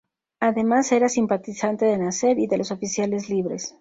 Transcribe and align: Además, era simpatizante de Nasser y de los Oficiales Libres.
Además, 0.39 0.91
era 0.93 1.09
simpatizante 1.09 1.85
de 1.85 1.99
Nasser 1.99 2.39
y 2.39 2.47
de 2.47 2.57
los 2.57 2.71
Oficiales 2.71 3.29
Libres. 3.29 3.69